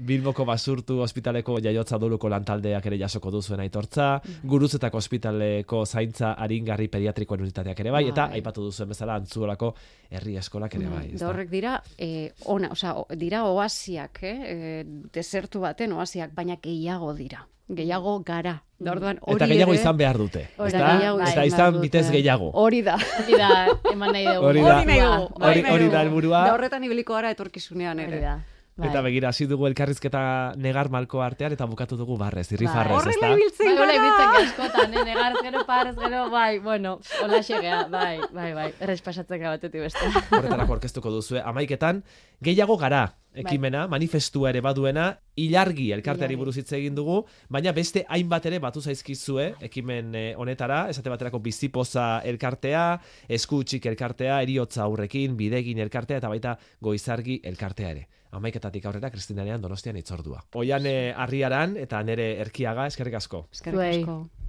Bilboko 0.03 0.45
basurtu 0.49 0.97
ospitaleko 1.05 1.59
jaiotza 1.63 1.99
doluko 2.01 2.31
lantaldeak 2.33 2.87
ere 2.89 2.97
jasoko 2.99 3.31
duzuen 3.31 3.61
aitortza, 3.61 4.07
guruzetako 4.49 4.99
ospitaleko 4.99 5.85
zaintza 5.87 6.33
aringarri 6.33 6.89
pediatrikoen 6.89 7.45
unitateak 7.45 7.85
ere 7.85 7.93
bai, 7.95 8.07
eta 8.09 8.27
Bai. 8.27 8.41
aipatu 8.41 8.65
duzuen 8.65 8.89
bezala 8.89 9.19
antzuolako 9.21 9.75
herri 10.11 10.39
eskolak 10.41 10.75
ere 10.81 10.89
bai. 10.89 11.07
Da 11.11 11.15
ezta? 11.15 11.29
horrek 11.29 11.53
dira, 11.53 11.77
e, 11.99 12.33
ona, 12.47 12.73
osea, 12.73 12.97
dira 13.21 13.45
oasiak, 13.45 14.23
eh? 14.25 14.37
E, 14.43 14.85
desertu 15.13 15.61
baten 15.61 15.93
oasiak, 15.93 16.33
baina 16.35 16.57
gehiago 16.57 17.13
dira. 17.15 17.45
Gehiago 17.69 18.19
gara. 18.25 18.63
Da 18.83 18.93
orduan, 18.93 19.19
hori 19.23 19.37
Eta 19.37 19.47
gehiago 19.47 19.73
ere- 19.73 19.81
izan 19.81 19.97
behar 19.97 20.19
dute. 20.19 20.49
Hori 20.59 20.67
ezta? 20.73 20.79
da, 20.79 20.97
gehiago 20.99 21.21
Eta 21.23 21.45
izan 21.47 21.81
bitez 21.81 22.11
gehiago. 22.11 22.51
Hori 22.53 22.83
da. 22.83 22.97
Hori 23.23 23.37
da, 23.39 23.51
eman 23.93 24.13
nahi 24.13 24.25
dugu. 24.27 24.47
Hori 24.47 24.61
da. 24.63 24.77
Hori 24.79 24.87
nahi 24.87 25.01
dugu. 25.01 25.75
Hori- 25.75 25.91
da 25.91 26.01
helburua. 26.03 26.45
Da 26.49 26.55
horretan 26.55 26.85
ibiliko 26.85 27.15
gara 27.15 27.31
etorkizunean 27.31 28.01
ere. 28.01 28.09
Hori 28.17 28.21
da. 28.25 28.41
Bai. 28.75 28.89
Eta 28.89 29.03
begira, 29.05 29.29
hasi 29.29 29.45
dugu 29.47 29.67
elkarrizketa 29.69 30.55
negar 30.57 30.89
malko 30.89 31.21
artean, 31.21 31.53
eta 31.53 31.67
bukatu 31.69 31.95
dugu 31.95 32.17
barrez, 32.17 32.47
irrifarrez, 32.53 32.97
Horrela 32.97 33.13
ezta? 33.13 33.31
ibiltzen 33.35 33.67
Bai, 33.67 33.77
gara. 33.77 33.95
ibiltzen 33.99 34.31
gara 34.33 34.45
askotan, 34.47 34.95
eh? 34.95 35.05
negarz 35.05 35.37
gero, 35.43 35.65
parez 35.67 35.97
gero, 35.99 36.31
bai, 36.31 36.59
bueno, 36.59 36.99
hola 37.23 37.43
xegea, 37.43 37.83
bai, 37.91 38.19
bai, 38.33 38.55
bai, 38.55 38.73
errez 38.81 39.03
pasatzen 39.03 39.39
gara 39.43 39.51
batetik 39.59 39.83
beste. 39.83 40.01
Horretarako 40.31 40.73
orkestuko 40.73 41.11
duzue, 41.11 41.43
amaiketan, 41.45 42.03
gehiago 42.41 42.79
gara, 42.79 43.13
Bai. 43.33 43.47
ekimena, 43.47 43.87
manifestua 43.89 44.51
ere 44.51 44.61
baduena, 44.61 45.07
ilargi 45.41 45.87
elkarteari 45.97 46.37
buruz 46.37 46.57
hitz 46.61 46.73
egin 46.77 46.95
dugu, 46.95 47.23
baina 47.49 47.73
beste 47.73 48.05
hainbat 48.13 48.45
ere 48.51 48.59
batu 48.61 48.83
zaizkizue, 48.83 49.47
ekimen 49.69 50.15
eh, 50.15 50.27
honetara, 50.37 50.83
esate 50.93 51.09
baterako 51.09 51.41
bizipoza 51.41 52.21
elkartea, 52.29 52.85
eskutsik 53.33 53.89
elkartea, 53.89 54.43
eriotza 54.45 54.83
aurrekin, 54.85 55.37
bidegin 55.39 55.81
elkartea, 55.81 56.21
eta 56.21 56.29
baita 56.29 56.59
goizargi 56.81 57.41
elkartea 57.43 57.95
ere. 57.97 58.09
amaiketatik 58.33 58.87
aurrera 58.89 59.11
Kristinarean 59.13 59.61
donostian 59.61 59.97
itzordua. 60.01 60.39
Oian 60.57 60.87
eh, 60.89 61.13
arriaran 61.13 61.77
eta 61.77 62.03
nere 62.03 62.39
erkiaga 62.41 62.87
eskerrik 62.89 63.19
asko. 63.21 63.47
Eskerrik 63.53 64.01
asko. 64.01 64.42